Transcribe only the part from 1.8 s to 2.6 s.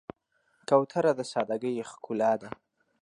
ښکلا ده.